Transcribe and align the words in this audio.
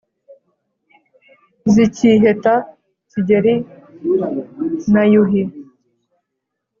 zikiheta 1.73 2.53
kigeli, 3.09 3.55
n'yuhi 4.91 5.43